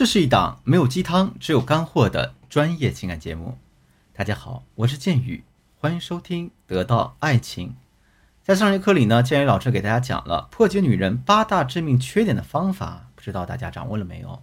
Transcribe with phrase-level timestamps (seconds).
[0.00, 3.58] 这是一档没有鸡汤，只有干货的专业情感节目。
[4.14, 5.44] 大家好，我是剑宇，
[5.76, 7.68] 欢迎收听《得到爱情》。
[8.42, 14.42] 在上节课里呢，剑宇老师给大家讲了破解女人八大致命缺点的方法，不知道大家掌握了没有？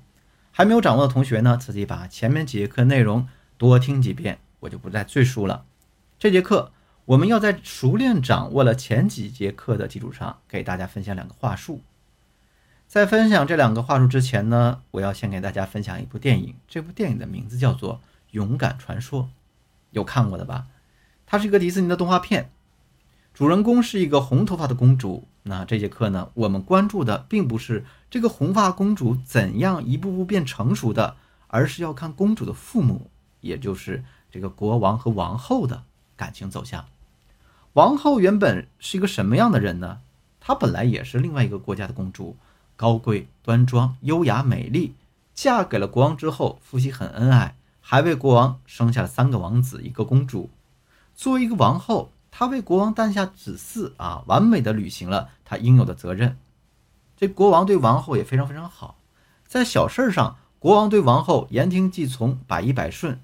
[0.52, 3.28] 还没有掌握的同学呢，自己把前面几节课内容
[3.58, 5.66] 多听几遍，我就不再赘述了。
[6.20, 6.72] 这节课
[7.06, 11.82] 我们要在熟练掌握了前几节课的基础上，给大家分享两个话术。
[12.88, 16.56] 在分享这两个话术之前呢，我要先给大家分享一部电影。
[16.70, 17.96] 这部电影的名字叫做
[18.32, 19.24] 《勇敢传说》，
[19.92, 20.68] 有看过的吧？
[21.26, 22.50] 它是一个迪士尼的动画片，
[23.34, 25.28] 主人公是一个红头发的公主。
[25.44, 31.18] 那这节课呢，我们关注的并不是这个红发公主怎样一步步变成熟的，
[31.48, 33.12] 而是要看公主的父母，
[33.42, 35.84] 也就是这个国王和王后的
[36.16, 36.86] 感情走向。
[37.74, 40.00] 王后原本是一个什么样的人呢？
[40.40, 42.38] 她本来也是另外一个国家的公主。
[42.78, 44.94] 高贵端庄、优雅美丽，
[45.34, 50.50] 嫁给了国王之后，夫妻很恩爱，还为国王生下了三个王子、一个公主。
[51.16, 56.38] 作为一个王后，她为国王诞下子嗣啊，完美的履行了她应有的责任。
[57.18, 58.96] 这国王对王后也非常非常好，
[59.48, 63.20] 在小事上，国王对王后言听计从，百依百顺。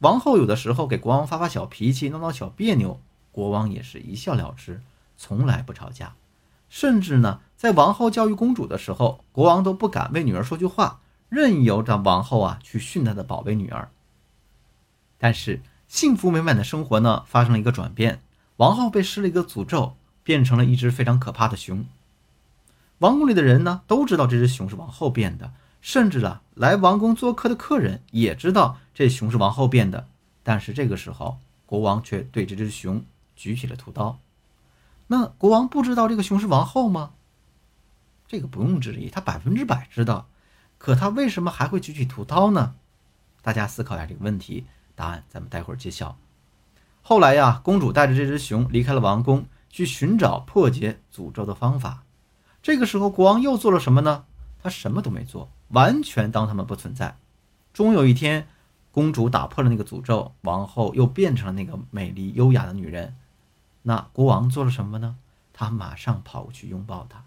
[0.00, 4.82] 王后有的时候给国王发发小脾气，闹闹小别扭，国王也是一笑了之，
[5.16, 6.14] 从来不吵架。
[6.68, 13.90] 甚至呢，在王后教育公主的时候，国王都不敢为女儿说句话，任由着王后啊去训他的宝贝女儿。
[15.18, 18.20] 但是幸福美满的生活呢，发生了一个转变，
[18.56, 21.86] 王后被施了一个诅咒，变成了一只非常可怕的熊。
[22.98, 30.08] 王宫里的人呢，都知道这只熊是王后变的，甚至啊，来王宫做客的客人也知道这熊是王后变的。
[30.42, 34.18] 但是这个时候，国王却对这只熊举起了屠刀。
[35.08, 37.12] 那国王不知道这个熊是王后吗？
[38.26, 40.26] 这个不用质疑，他百分之百知道。
[40.78, 42.74] 可他为什么还会举起屠刀呢？
[43.40, 46.18] 大家思考一下这个问题，答案咱们待会儿揭晓。
[47.02, 52.02] 后来呀，公主带着这只熊离开了王宫，去寻找破解诅咒的方法。
[52.60, 54.24] 这个时候，国王又做了什么呢？
[54.60, 57.16] 他什么都没做，完全当他们不存在。
[57.72, 58.48] 终有一天，
[58.90, 63.14] 公主打破了那个诅咒，王后又变成了那个美丽优雅的女人。
[63.88, 65.14] 那国王做了什么呢？
[65.52, 67.22] 他马上跑过去拥抱她。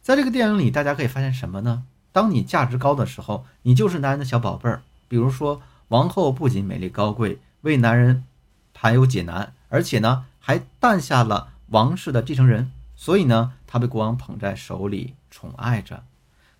[0.00, 1.82] 在这个电影里，大家可以发现什么呢？
[2.12, 4.82] 当你价值高的时候，你就是男人的小宝贝儿。
[5.08, 8.24] 比如说，王后不仅美丽高贵，为男人
[8.72, 16.04] 排忧解难，而且呢还诞下了王室的继承人，所以呢她被国王捧在手里宠爱着。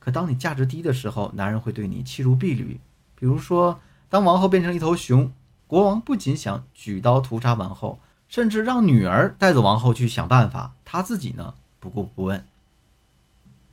[0.00, 2.80] 可当你价值低的时候，男人会对你弃如敝履。
[3.14, 5.30] 比如说，当王后变成一头熊，
[5.68, 8.00] 国王不仅想举刀屠杀王后。
[8.30, 12.46] 甚至让女儿带走王后去想办法，他自己呢不顾不问。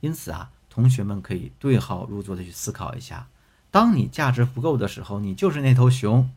[0.00, 3.28] 因此啊，同学们可以对号入座的去思考一下：
[3.70, 6.30] 当你价值不够的时候，你就是那头熊；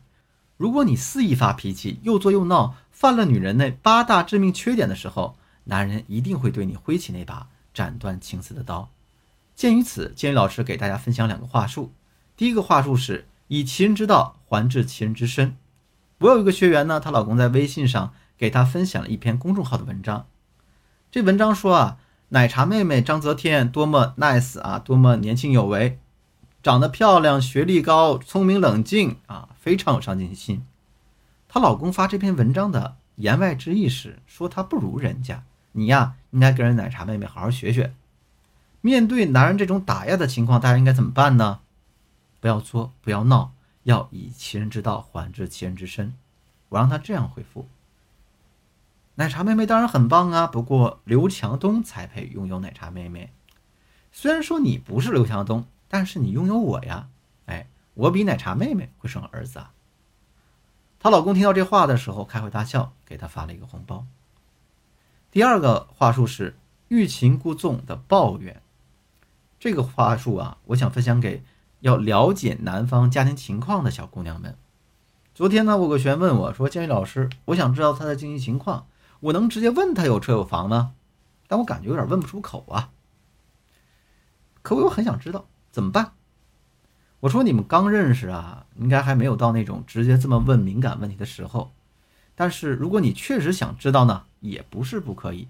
[0.56, 8.88] 如果你肆意发脾气，又作又闹，犯了女人那八大致命缺点的时候，男人一定会对你挥起那把斩断情丝的刀。
[9.56, 11.92] 鉴于此，建宇老师给大家分享两个话术。
[12.36, 15.56] 第一个话术是以其人之道还治其人之身。
[16.22, 20.26] 我有一个学员呢，她老公在微信上给她分享了一篇公众号的文章。
[21.10, 25.98] 这文章说啊，奶茶妹妹张泽天多么 nice 啊，多么年轻有为，
[26.62, 30.64] 长得漂亮，学历高，聪明冷静啊，非常有上进心。
[31.48, 37.92] 她老公发这篇文章的言外之意是说她不如人家，你呀应该跟人奶茶妹妹好好学学。
[38.80, 41.58] 面对男人这种打压的情况，大家应该怎么办呢？
[42.40, 43.52] 不要作，不要闹。
[43.84, 46.14] 要以其人之道还治其人之身，
[46.68, 47.66] 我让他这样回复。
[49.16, 53.30] 奶茶妹妹当然很棒啊，不过刘强东才配拥有奶茶妹妹。
[54.10, 57.08] 虽然说你不是刘强东，但是你拥有我呀。
[57.46, 59.72] 哎，我比奶茶妹妹会生儿子啊。
[60.98, 64.06] 她老公听到这话的时候开怀大笑，给她发了一个红包。
[65.30, 66.56] 第二个话术是
[66.88, 68.62] 欲擒故纵的抱怨，
[69.58, 71.42] 这个话术啊，我想分享给。
[71.82, 74.56] 要了解男方家庭情况的小姑娘们，
[75.34, 78.86] 昨天呢，我个学员问我说：“建宇老师，我想知道他的经济情况，
[79.18, 80.94] 我能直接问他有车有房吗？”
[81.48, 82.90] 但我感觉有点问不出口啊。
[84.62, 86.12] 可我又很想知道怎么办？
[87.18, 91.72] 我说：“你们刚认识啊，应该还没有到那种直接这么问敏感问题的时候。
[92.36, 95.48] 但是如果你确实想知道呢，也不是不可以。”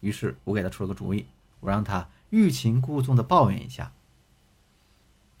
[0.00, 1.26] 于是我给他出了个主意，
[1.60, 3.92] 我让他欲擒故纵的抱怨一下。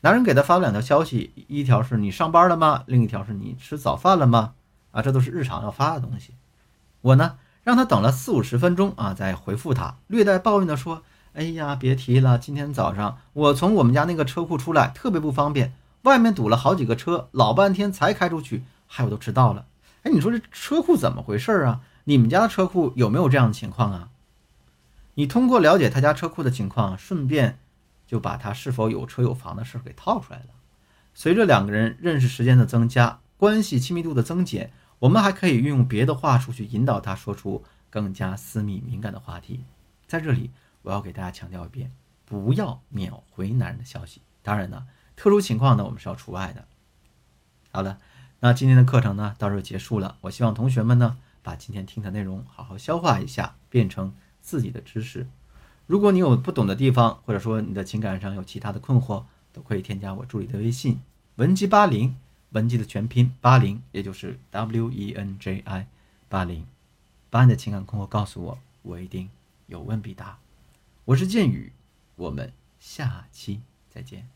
[0.02, 2.84] 男人给他发了两条消息，一条是你上班了吗？
[2.86, 4.52] 另一条是你吃早饭了吗？
[4.92, 6.34] 啊，这都是日常要发的东西。
[7.00, 11.02] 我呢，让他等了四五十分钟啊，再回复他，略带抱怨的说
[11.34, 19.66] ：“哎呀，别提了，今天早上我从我们家那个车库出来，特别不方便，外面堵了好几个车，老半天才开出去，害我都迟到了。
[20.02, 21.80] 哎，你说这车库怎么回事啊？
[22.04, 24.08] 你们家的车库有没有这样的情况啊？
[25.14, 27.58] 你通过了解他家车库的情况，顺便
[28.06, 30.46] 就把他是否有车有房的事给套出来了。
[31.14, 39.64] 随着两个人认识时间的增加，关系亲密度的增减，我们还可以运用别的话术去引导他说出更加私密敏感的话题。
[40.06, 40.50] 在这里。
[40.82, 41.90] 我要给大家强调一遍，
[42.24, 44.22] 不要秒回男人的消息。
[44.40, 44.86] 当然呢，
[45.16, 46.64] 特殊情况呢，我们是要除外的。
[47.72, 47.98] 好了，
[48.38, 50.16] 那今天的课程呢，到这结束了。
[50.20, 55.26] 我希望同学们呢，把今天听的内容好好消化一下，变成自己的知识。
[55.86, 59.22] 如果你有不懂的地方，或者说你的情感上有其他的困惑，
[59.52, 61.00] 都可以添加我助理的微信
[61.36, 62.16] 文姬八零，
[62.50, 65.86] 文姬的全拼八零，也就是 W E N J I
[66.28, 66.66] 八零，
[67.30, 69.30] 把你的情感困惑告诉我，我一定
[69.66, 70.38] 有问必答。
[71.04, 71.70] 我是剑宇，
[72.16, 74.35] 我们下期再见。